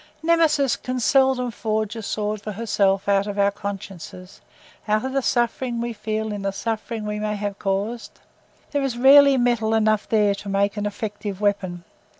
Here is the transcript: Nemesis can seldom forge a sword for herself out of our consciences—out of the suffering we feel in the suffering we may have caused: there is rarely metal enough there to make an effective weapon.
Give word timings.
Nemesis 0.23 0.75
can 0.77 0.99
seldom 0.99 1.51
forge 1.51 1.95
a 1.95 2.01
sword 2.01 2.41
for 2.41 2.53
herself 2.53 3.07
out 3.07 3.27
of 3.27 3.37
our 3.37 3.51
consciences—out 3.51 5.05
of 5.05 5.13
the 5.13 5.21
suffering 5.21 5.79
we 5.79 5.93
feel 5.93 6.31
in 6.33 6.41
the 6.41 6.49
suffering 6.49 7.05
we 7.05 7.19
may 7.19 7.35
have 7.35 7.59
caused: 7.59 8.19
there 8.71 8.81
is 8.81 8.97
rarely 8.97 9.37
metal 9.37 9.75
enough 9.75 10.09
there 10.09 10.33
to 10.33 10.49
make 10.49 10.75
an 10.75 10.87
effective 10.87 11.39
weapon. 11.39 11.83